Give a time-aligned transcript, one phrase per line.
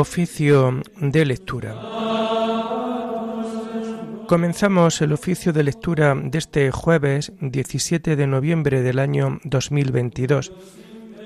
[0.00, 1.74] Oficio de lectura.
[4.28, 10.52] Comenzamos el oficio de lectura de este jueves 17 de noviembre del año 2022,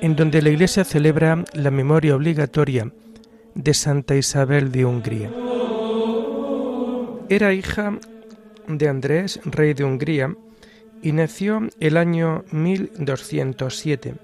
[0.00, 2.91] en donde la Iglesia celebra la memoria obligatoria
[3.55, 5.31] de Santa Isabel de Hungría.
[7.29, 7.99] Era hija
[8.68, 10.35] de Andrés, rey de Hungría,
[11.03, 14.14] y nació el año 1207.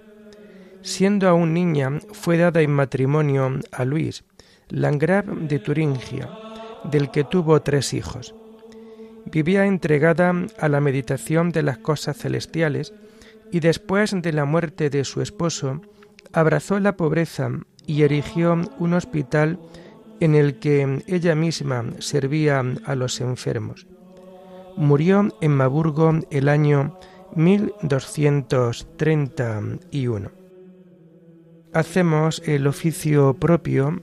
[0.81, 4.25] Siendo aún niña, fue dada en matrimonio a Luis,
[4.71, 6.31] Landgraf de Turingia,
[6.85, 8.35] del que tuvo tres hijos.
[9.27, 12.95] Vivía entregada a la meditación de las cosas celestiales
[13.51, 15.81] y después de la muerte de su esposo,
[16.33, 17.51] abrazó la pobreza
[17.87, 19.61] y erigió un hospital
[20.21, 23.87] en el que ella misma servía a los enfermos.
[24.77, 26.99] Murió en Maburgo el año
[27.35, 30.31] 1231.
[31.73, 34.03] Hacemos el oficio propio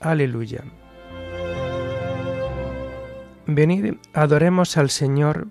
[0.00, 0.62] Aleluya.
[3.46, 5.48] Venid, adoremos al Señor,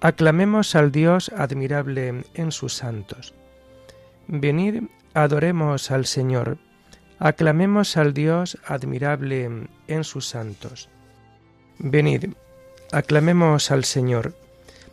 [0.00, 3.34] aclamemos al Dios admirable en sus santos.
[4.28, 6.58] Venid, adoremos al Señor,
[7.18, 9.50] aclamemos al Dios admirable
[9.88, 10.88] en sus santos.
[11.78, 12.26] Venid,
[12.92, 14.34] aclamemos al Señor,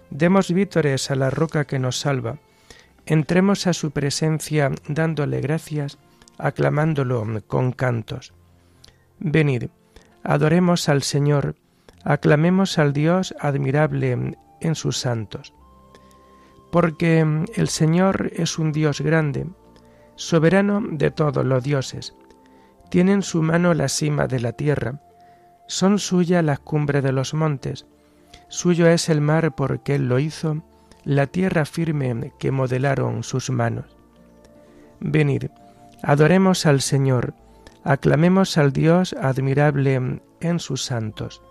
[0.10, 2.38] demos vítores a la roca que nos salva,
[3.06, 6.00] entremos a su presencia dándole gracias,
[6.38, 8.34] aclamándolo con cantos.
[9.24, 9.66] Venid,
[10.24, 11.56] adoremos al Señor,
[12.04, 15.54] aclamemos al Dios admirable en sus santos.
[16.72, 17.20] Porque
[17.54, 19.46] el Señor es un Dios grande,
[20.16, 22.16] soberano de todos los dioses.
[22.90, 25.00] Tiene en su mano la cima de la tierra,
[25.68, 27.86] son suyas las cumbres de los montes,
[28.48, 30.64] suyo es el mar porque Él lo hizo,
[31.04, 33.86] la tierra firme que modelaron sus manos.
[35.00, 35.46] Venid,
[36.02, 37.36] adoremos al Señor,
[37.84, 41.42] Aclamemos al Dios admirable en sus santos.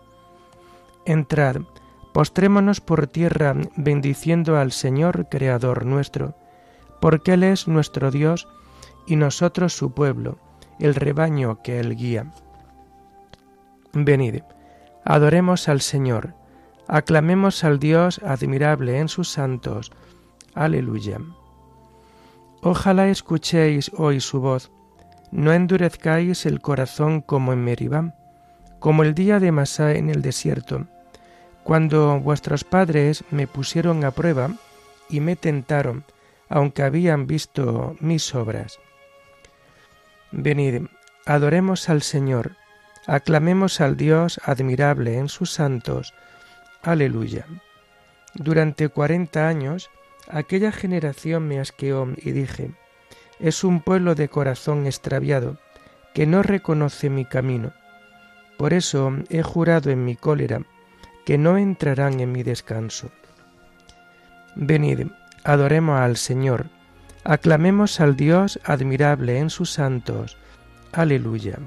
[1.04, 1.62] Entrad,
[2.12, 6.36] postrémonos por tierra bendiciendo al Señor Creador nuestro,
[7.00, 8.46] porque Él es nuestro Dios
[9.06, 10.38] y nosotros su pueblo,
[10.78, 12.32] el rebaño que Él guía.
[13.92, 14.42] Venid,
[15.04, 16.34] adoremos al Señor,
[16.86, 19.90] aclamemos al Dios admirable en sus santos.
[20.54, 21.18] Aleluya.
[22.62, 24.70] Ojalá escuchéis hoy su voz
[25.30, 28.14] no endurezcáis el corazón como en Meribá,
[28.78, 30.86] como el día de Masá en el desierto,
[31.62, 34.50] cuando vuestros padres me pusieron a prueba
[35.08, 36.04] y me tentaron,
[36.48, 38.78] aunque habían visto mis obras.
[40.32, 40.86] Venid,
[41.26, 42.56] adoremos al Señor,
[43.06, 46.14] aclamemos al Dios admirable en sus santos.
[46.82, 47.46] Aleluya.
[48.34, 49.90] Durante cuarenta años
[50.28, 52.70] aquella generación me asqueó y dije,
[53.40, 55.56] es un pueblo de corazón extraviado,
[56.14, 57.72] que no reconoce mi camino.
[58.58, 60.62] Por eso he jurado en mi cólera,
[61.24, 63.10] que no entrarán en mi descanso.
[64.56, 65.06] Venid,
[65.44, 66.66] adoremos al Señor,
[67.24, 70.36] aclamemos al Dios admirable en sus santos.
[70.92, 71.58] Aleluya.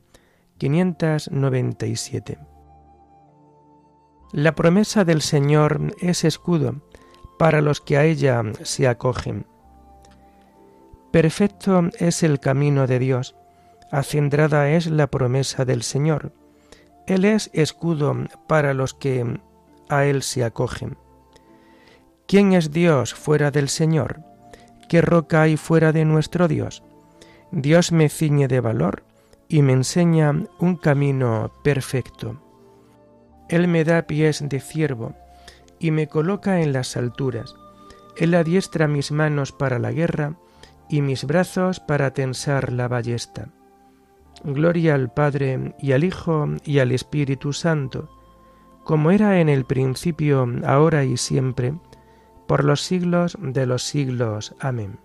[0.59, 2.39] 597.
[4.31, 6.83] La promesa del Señor es escudo
[7.37, 9.47] para los que a ella se acogen.
[11.11, 13.35] Perfecto es el camino de Dios,
[13.91, 16.33] acendrada es la promesa del Señor.
[17.09, 18.15] Él es escudo
[18.47, 19.41] para los que
[19.89, 20.97] a Él se acogen.
[22.27, 24.21] ¿Quién es Dios fuera del Señor?
[24.89, 26.83] ¿Qué roca hay fuera de nuestro Dios?
[27.51, 29.05] Dios me ciñe de valor
[29.49, 32.41] y me enseña un camino perfecto.
[33.49, 35.15] Él me da pies de ciervo
[35.79, 37.55] y me coloca en las alturas.
[38.17, 40.35] Él adiestra mis manos para la guerra
[40.89, 43.49] y mis brazos para tensar la ballesta.
[44.43, 48.09] Gloria al Padre y al Hijo y al Espíritu Santo,
[48.85, 51.75] como era en el principio, ahora y siempre,
[52.47, 54.55] por los siglos de los siglos.
[54.61, 55.01] Amén.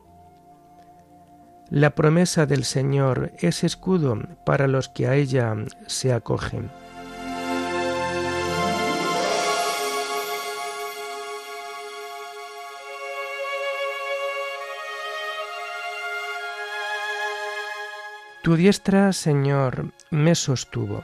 [1.70, 5.56] La promesa del Señor es escudo para los que a ella
[5.88, 6.70] se acogen.
[18.42, 21.04] Tu diestra, Señor, me sostuvo.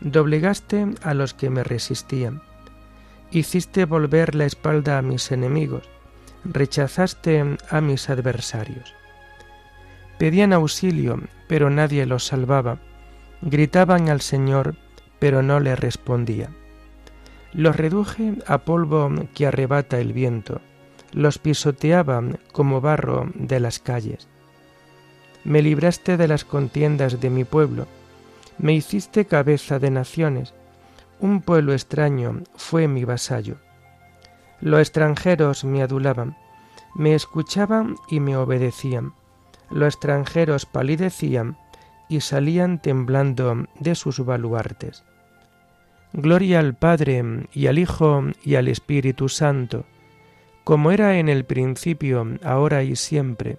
[0.00, 2.42] doblegaste a los que me resistían,
[3.30, 5.88] hiciste volver la espalda a mis enemigos,
[6.44, 8.94] rechazaste a mis adversarios.
[10.18, 12.78] Pedían auxilio, pero nadie los salvaba,
[13.42, 14.76] gritaban al Señor,
[15.18, 16.50] pero no le respondía.
[17.52, 20.60] Los reduje a polvo que arrebata el viento,
[21.12, 24.28] los pisoteaba como barro de las calles.
[25.44, 27.86] Me libraste de las contiendas de mi pueblo,
[28.58, 30.54] me hiciste cabeza de naciones,
[31.20, 33.56] un pueblo extraño fue mi vasallo.
[34.60, 36.36] Los extranjeros me adulaban,
[36.94, 39.12] me escuchaban y me obedecían.
[39.70, 41.56] Los extranjeros palidecían
[42.08, 45.04] y salían temblando de sus baluartes.
[46.12, 49.84] Gloria al Padre y al Hijo y al Espíritu Santo,
[50.62, 53.58] como era en el principio, ahora y siempre,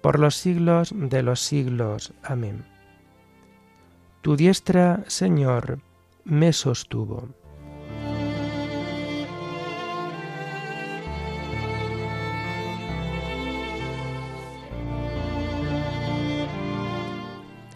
[0.00, 2.12] por los siglos de los siglos.
[2.22, 2.71] Amén.
[4.22, 5.80] Tu diestra, Señor,
[6.24, 7.28] me sostuvo.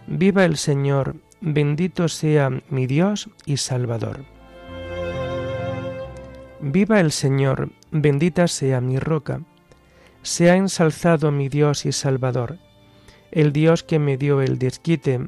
[0.07, 4.23] Viva el Señor, bendito sea mi Dios y Salvador.
[6.61, 9.41] Viva el Señor, bendita sea mi roca.
[10.21, 12.57] Sea ensalzado mi Dios y Salvador,
[13.31, 15.27] el Dios que me dio el desquite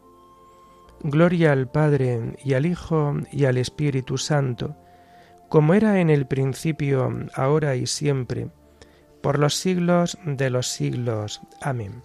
[1.03, 4.75] Gloria al Padre y al Hijo y al Espíritu Santo,
[5.49, 8.49] como era en el principio, ahora y siempre,
[9.21, 11.41] por los siglos de los siglos.
[11.61, 12.03] Amén.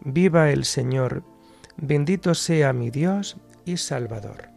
[0.00, 1.24] Viva el Señor,
[1.76, 4.50] bendito sea mi Dios y Salvador.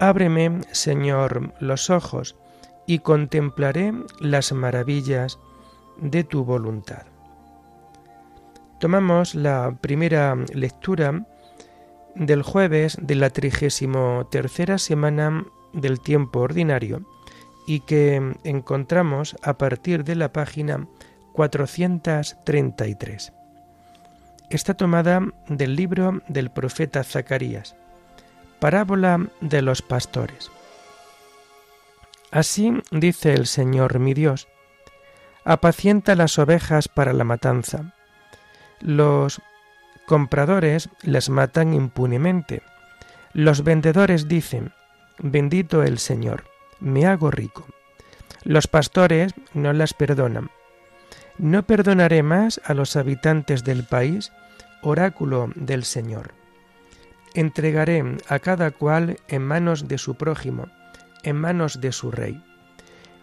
[0.00, 2.34] Ábreme, Señor, los ojos,
[2.86, 5.38] y contemplaré las maravillas
[5.98, 7.02] de tu voluntad.
[8.78, 11.24] Tomamos la primera lectura
[12.14, 17.06] del jueves de la trigésimo tercera semana del tiempo ordinario
[17.66, 20.86] y que encontramos a partir de la página
[21.32, 23.32] 433.
[24.50, 27.74] Está tomada del libro del profeta Zacarías,
[28.58, 30.50] parábola de los pastores.
[32.32, 34.48] Así dice el Señor mi Dios,
[35.44, 37.94] apacienta las ovejas para la matanza.
[38.80, 39.42] Los
[40.06, 42.62] compradores las matan impunemente.
[43.34, 44.72] Los vendedores dicen,
[45.18, 46.44] bendito el Señor,
[46.80, 47.66] me hago rico.
[48.44, 50.50] Los pastores no las perdonan.
[51.36, 54.32] No perdonaré más a los habitantes del país,
[54.80, 56.32] oráculo del Señor.
[57.34, 60.68] Entregaré a cada cual en manos de su prójimo,
[61.22, 62.42] en manos de su rey.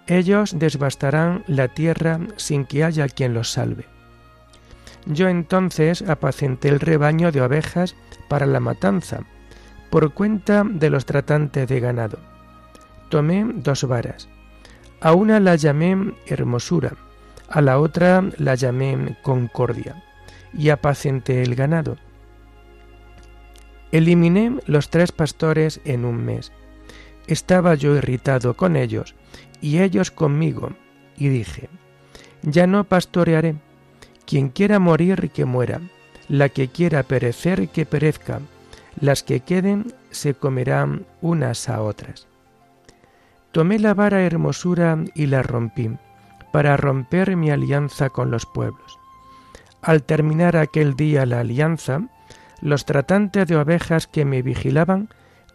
[0.08, 3.86] Ellos desbastarán la tierra sin que haya quien los salve.
[5.06, 7.96] Yo entonces apacenté el rebaño de ovejas
[8.28, 9.22] para la matanza,
[9.90, 12.20] por cuenta de los tratantes de ganado.
[13.10, 14.30] Tomé dos varas.
[15.02, 16.94] A una la llamé hermosura,
[17.48, 20.04] a la otra la llamé concordia,
[20.54, 21.98] y apacenté el ganado.
[23.92, 26.52] Eliminé los tres pastores en un mes.
[27.30, 29.14] Estaba yo irritado con ellos,
[29.62, 30.72] y ellos conmigo,
[31.16, 31.70] y dije,
[32.42, 33.56] ya no pastorearé
[34.26, 35.80] quien quiera morir, que muera.
[36.28, 38.42] La que quiera perecer, que perezca.
[39.00, 42.28] Las que queden se comerán unas a otras.
[43.52, 45.90] Tomé la vara hermosura y la rompí,
[46.52, 49.00] para romper mi alianza con los pueblos.
[49.84, 52.02] Al terminar aquel día la alianza,
[52.62, 55.10] los tratantes de ovejas que me vigilaban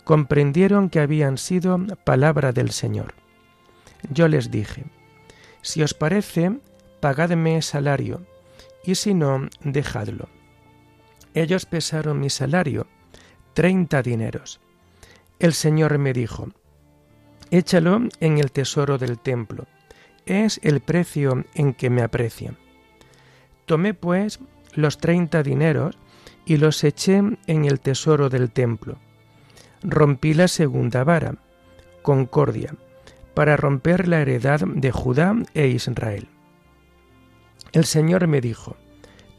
[0.04, 3.14] comprendieron que habían sido palabra del Señor.
[4.10, 4.84] Yo les dije,
[5.62, 6.58] Si os parece,
[7.00, 8.26] pagadme salario,
[8.84, 10.28] y si no, dejadlo.
[11.32, 12.86] Ellos pesaron mi salario,
[13.54, 14.60] treinta dineros.
[15.38, 16.48] El Señor me dijo,
[17.50, 19.66] échalo en el tesoro del templo,
[20.26, 22.56] es el precio en que me aprecian.
[23.66, 24.40] Tomé pues
[24.74, 25.98] los treinta dineros
[26.44, 28.98] y los eché en el tesoro del templo.
[29.86, 31.34] Rompí la segunda vara,
[32.00, 32.74] concordia,
[33.34, 36.28] para romper la heredad de Judá e Israel.
[37.72, 38.76] El Señor me dijo,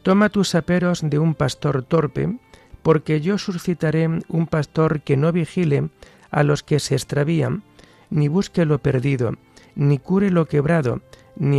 [0.04, 2.38] Toma tus aperos de un pastor torpe,
[2.84, 5.88] porque yo suscitaré un pastor que no vigile
[6.30, 7.64] a los que se extravían,
[8.08, 9.32] ni busque lo perdido,
[9.74, 11.00] ni cure lo quebrado,
[11.34, 11.58] ni,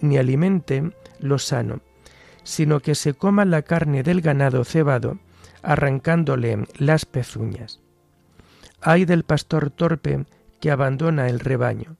[0.00, 1.82] ni alimente lo sano,
[2.42, 5.18] sino que se coma la carne del ganado cebado,
[5.62, 7.83] arrancándole las pezuñas.
[8.86, 10.26] Ay del pastor torpe
[10.60, 11.96] que abandona el rebaño.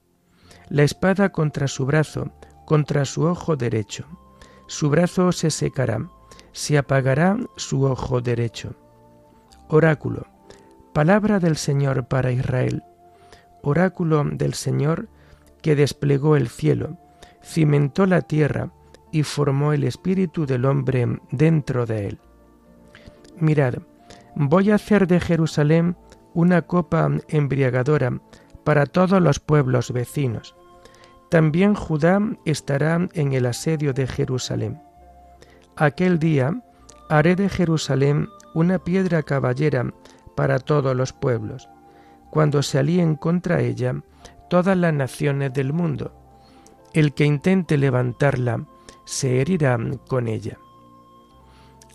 [0.69, 2.31] La espada contra su brazo,
[2.65, 4.05] contra su ojo derecho.
[4.67, 6.07] Su brazo se secará,
[6.51, 8.75] se apagará su ojo derecho.
[9.67, 10.27] Oráculo.
[10.93, 12.83] Palabra del Señor para Israel.
[13.63, 15.09] Oráculo del Señor
[15.63, 16.99] que desplegó el cielo,
[17.43, 18.69] cimentó la tierra
[19.11, 22.19] y formó el espíritu del hombre dentro de él.
[23.39, 23.79] Mirad,
[24.35, 25.95] voy a hacer de Jerusalén
[26.35, 28.21] una copa embriagadora
[28.63, 30.55] para todos los pueblos vecinos
[31.29, 34.81] también Judá estará en el asedio de Jerusalén.
[35.75, 36.61] Aquel día
[37.09, 39.93] haré de Jerusalén una piedra caballera
[40.35, 41.67] para todos los pueblos,
[42.29, 44.01] cuando se alíen contra ella
[44.49, 46.13] todas las naciones del mundo.
[46.93, 48.65] El que intente levantarla
[49.03, 49.77] se herirá
[50.07, 50.57] con ella.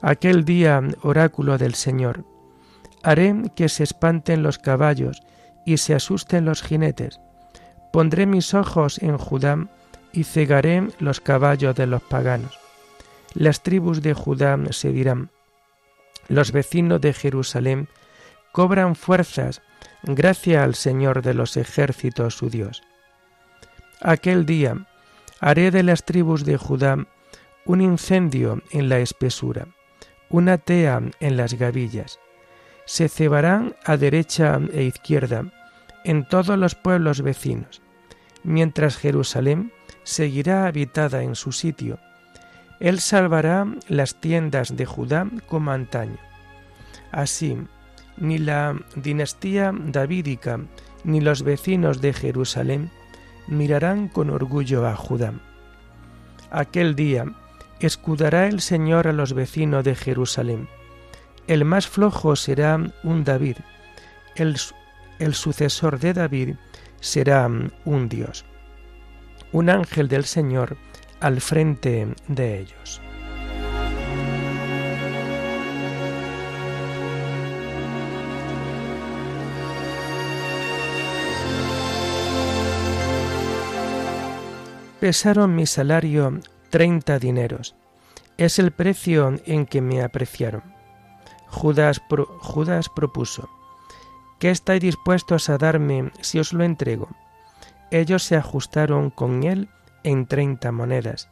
[0.03, 2.25] Aquel día, oráculo del Señor,
[3.03, 5.23] haré que se espanten los caballos
[5.65, 7.21] y se asusten los jinetes,
[7.93, 9.67] Pondré mis ojos en Judá
[10.13, 12.59] y cegaré los caballos de los paganos.
[13.35, 15.31] Las tribus de Judá se dirán,
[16.29, 17.89] los vecinos de Jerusalén
[18.53, 19.63] cobran fuerzas
[20.03, 22.83] gracias al Señor de los ejércitos su Dios.
[24.01, 24.87] Aquel día
[25.41, 27.07] haré de las tribus de Judá
[27.65, 29.67] un incendio en la espesura,
[30.29, 32.19] una tea en las gavillas.
[32.91, 35.45] Se cebarán a derecha e izquierda,
[36.03, 37.83] en todos los pueblos vecinos,
[38.43, 39.71] mientras Jerusalén
[40.03, 42.01] seguirá habitada en su sitio.
[42.81, 46.19] Él salvará las tiendas de Judá como antaño.
[47.13, 47.57] Así,
[48.17, 50.59] ni la dinastía davídica
[51.05, 52.91] ni los vecinos de Jerusalén
[53.47, 55.35] mirarán con orgullo a Judá.
[56.51, 57.25] Aquel día
[57.79, 60.80] escudará el Señor a los vecinos de Jerusalén.
[61.51, 63.57] El más flojo será un David,
[64.37, 64.55] el,
[65.35, 66.55] sucesor de David
[67.01, 68.45] será mm, un Dios,
[69.51, 70.77] un ángel del Señor
[71.19, 73.03] al frente de ellos.
[85.01, 86.39] Pesaron mi salario
[86.71, 87.75] treinta dineros.
[88.39, 90.80] Es el precio en que me apreciaron.
[91.51, 92.01] Judas,
[92.41, 93.49] Judas propuso,
[94.39, 97.09] ¿qué estáis dispuestos a darme si os lo entrego?
[97.91, 99.69] Ellos se ajustaron con él
[100.05, 101.29] en treinta monedas.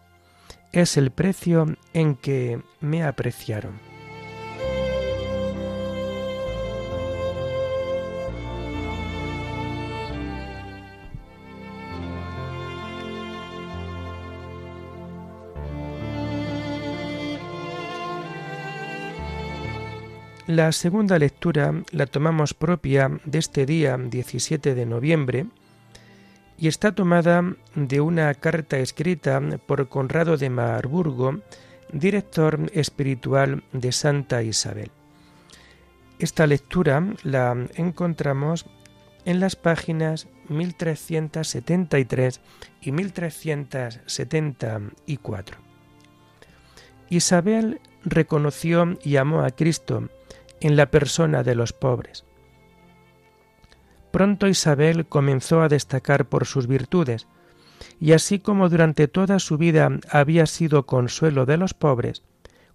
[0.72, 3.87] Es el precio en que me apreciaron.
[20.48, 25.44] La segunda lectura la tomamos propia de este día 17 de noviembre
[26.56, 31.40] y está tomada de una carta escrita por Conrado de Marburgo,
[31.92, 34.90] director espiritual de Santa Isabel.
[36.18, 38.64] Esta lectura la encontramos
[39.26, 42.40] en las páginas 1373
[42.80, 45.58] y 1374.
[47.10, 50.08] Isabel reconoció y amó a Cristo
[50.60, 52.24] en la persona de los pobres.
[54.10, 57.26] Pronto Isabel comenzó a destacar por sus virtudes,
[58.00, 62.22] y así como durante toda su vida había sido consuelo de los pobres,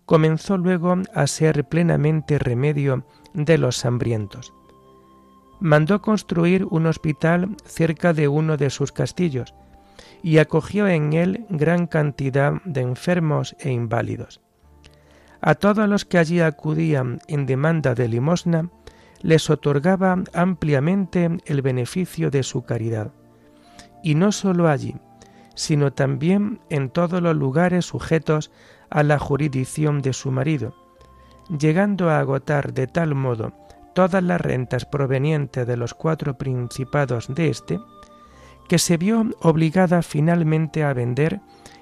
[0.06, 4.54] comenzó luego a ser plenamente remedio de los hambrientos.
[5.60, 9.54] Mandó construir un hospital cerca de uno de sus castillos,
[10.22, 14.43] y acogió en él gran cantidad de enfermos e inválidos.
[15.46, 18.70] A todos los que allí acudían en demanda de limosna,
[19.22, 23.12] les otorgaba ampliamente el beneficio de su caridad.
[24.02, 24.96] Y no sólo allí,
[25.54, 28.52] sino también en todos los lugares sujetos
[28.90, 30.76] a la jurisdicción de su marido,
[31.50, 33.52] llegando a agotar de tal modo
[33.94, 37.82] todas las rentas provenientes de los cuatro principados de éste,
[38.70, 41.42] que se vio obligada finalmente a vender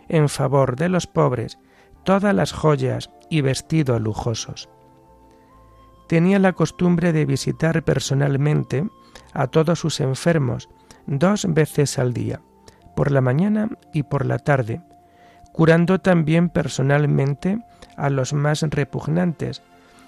[0.10, 1.60] en favor de los pobres
[2.04, 4.70] todas las joyas y vestidos lujosos.
[6.08, 8.88] Tenía la costumbre de visitar personalmente
[9.34, 10.70] a todos sus enfermos
[11.08, 12.42] dos veces al día,
[12.96, 14.82] por la mañana y por la tarde,
[15.54, 17.60] curando también personalmente
[17.96, 19.64] a los más repugnantes,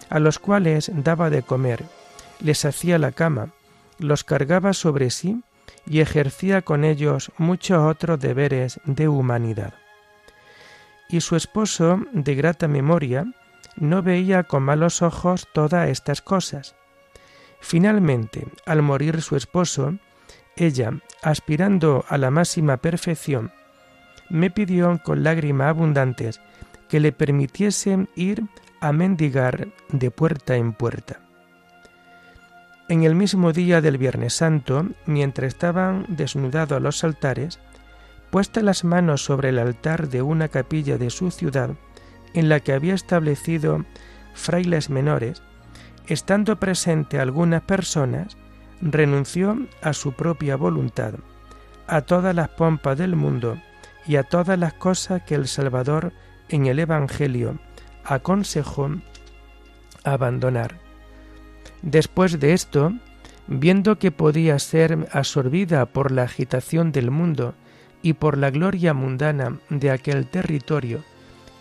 [0.09, 1.83] a los cuales daba de comer,
[2.41, 3.53] les hacía la cama,
[3.99, 5.41] los cargaba sobre sí
[5.87, 9.73] y ejercía con ellos muchos otros deberes de humanidad
[11.09, 13.25] y su esposo, de grata memoria,
[13.75, 16.75] no veía con malos ojos todas estas cosas.
[17.59, 19.97] Finalmente, al morir su esposo,
[20.55, 23.51] ella, aspirando a la máxima perfección,
[24.29, 26.41] me pidió con lágrimas abundantes
[26.89, 28.43] que le permitiese ir
[28.79, 31.21] a mendigar de puerta en puerta.
[32.89, 37.59] En el mismo día del Viernes Santo, mientras estaban desnudados los altares,
[38.33, 41.75] puesta las manos sobre el altar de una capilla de su ciudad,
[42.33, 43.85] en la que había establecido
[44.33, 45.43] frailes menores,
[46.07, 48.35] estando presente algunas personas,
[48.81, 51.13] renunció a su propia voluntad,
[51.85, 53.61] a todas las pompas del mundo
[54.07, 56.11] y a todas las cosas que el Salvador
[56.49, 57.59] en el Evangelio
[58.03, 58.89] aconsejó
[60.03, 60.79] abandonar.
[61.83, 62.93] Después de esto,
[63.45, 67.53] viendo que podía ser absorbida por la agitación del mundo
[68.03, 71.03] y por la gloria mundana de aquel territorio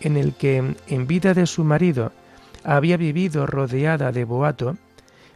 [0.01, 2.11] en el que, en vida de su marido,
[2.63, 4.77] había vivido rodeada de boato,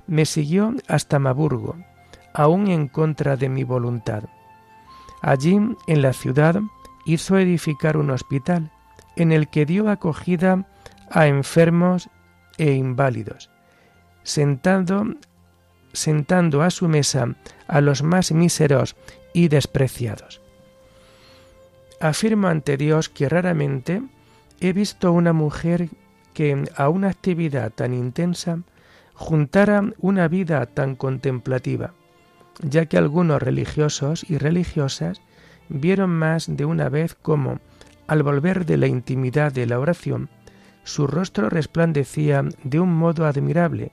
[0.05, 1.77] me siguió hasta Maburgo,
[2.33, 4.23] aún en contra de mi voluntad.
[5.21, 6.59] Allí, en la ciudad,
[7.05, 8.69] hizo edificar un hospital,
[9.15, 10.67] en el que dio acogida
[11.09, 12.09] a enfermos
[12.57, 13.49] e inválidos,
[14.23, 15.05] sentando,
[15.93, 17.35] sentando a su mesa
[17.67, 18.97] a los más míseros
[19.33, 20.41] y despreciados.
[21.99, 24.03] Afirmo ante Dios que raramente
[24.59, 25.89] he visto una mujer
[26.33, 28.59] que a una actividad tan intensa
[29.15, 31.93] juntara una vida tan contemplativa,
[32.61, 35.21] ya que algunos religiosos y religiosas
[35.69, 37.59] vieron más de una vez cómo,
[38.05, 40.29] al volver de la intimidad de la oración,
[40.83, 43.91] su rostro resplandecía de un modo admirable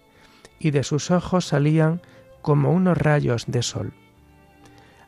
[0.59, 2.03] y de sus ojos salían
[2.43, 3.95] como unos rayos de sol.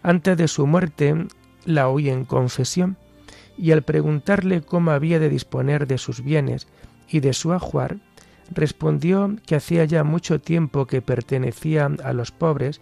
[0.02, 1.26] Antes de su muerte,
[1.66, 2.96] la oí en confesión,
[3.58, 6.66] y al preguntarle cómo había de disponer de sus bienes
[7.08, 7.98] y de su ajuar,
[8.50, 12.80] respondió que hacía ya mucho tiempo que pertenecía a los pobres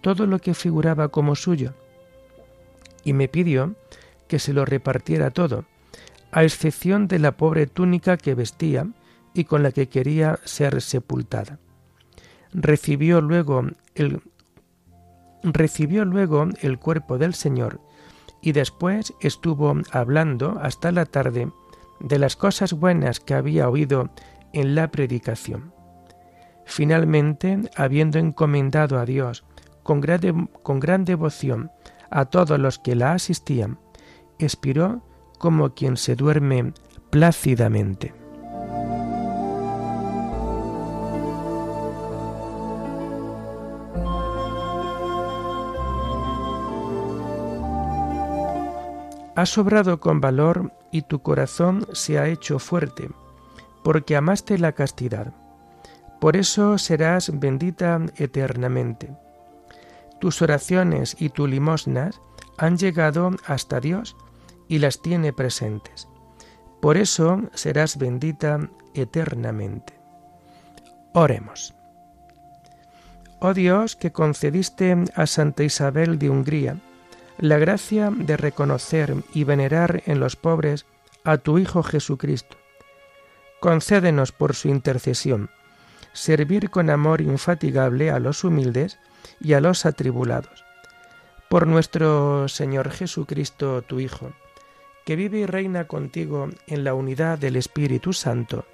[0.00, 1.74] todo lo que figuraba como suyo,
[3.04, 3.74] y me pidió
[4.28, 5.64] que se lo repartiera todo,
[6.32, 8.88] a excepción de la pobre túnica que vestía
[9.34, 11.58] y con la que quería ser sepultada.
[12.52, 14.20] Recibió luego el
[15.42, 17.80] recibió luego el cuerpo del Señor
[18.44, 21.50] y después estuvo hablando hasta la tarde
[21.98, 24.10] de las cosas buenas que había oído
[24.52, 25.72] en la predicación.
[26.66, 29.46] Finalmente, habiendo encomendado a Dios
[29.82, 31.70] con gran, con gran devoción
[32.10, 33.78] a todos los que la asistían,
[34.38, 35.02] expiró
[35.38, 36.74] como quien se duerme
[37.08, 38.23] plácidamente.
[49.36, 53.10] Has sobrado con valor y tu corazón se ha hecho fuerte,
[53.82, 55.32] porque amaste la castidad.
[56.20, 59.10] Por eso serás bendita eternamente.
[60.20, 62.20] Tus oraciones y tu limosnas
[62.58, 64.16] han llegado hasta Dios
[64.68, 66.08] y las tiene presentes.
[66.80, 69.94] Por eso serás bendita eternamente.
[71.12, 71.74] Oremos.
[73.40, 76.78] Oh Dios, que concediste a Santa Isabel de Hungría
[77.38, 80.86] la gracia de reconocer y venerar en los pobres
[81.24, 82.56] a tu Hijo Jesucristo.
[83.60, 85.50] Concédenos por su intercesión
[86.14, 88.98] servir con amor infatigable a los humildes
[89.40, 90.64] y a los atribulados.
[91.50, 94.32] Por nuestro Señor Jesucristo, tu Hijo,
[95.04, 98.64] que vive y reina contigo en la unidad del Espíritu Santo,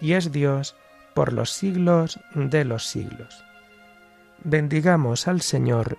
[0.00, 0.74] y es Dios
[1.14, 3.44] por los siglos de los siglos.
[4.42, 5.98] Bendigamos al Señor